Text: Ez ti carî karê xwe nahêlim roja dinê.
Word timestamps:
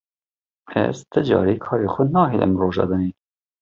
Ez 0.85 0.97
ti 1.11 1.21
carî 1.31 1.55
karê 1.65 1.87
xwe 1.93 2.03
nahêlim 2.15 2.53
roja 2.61 2.85
dinê. 2.89 3.09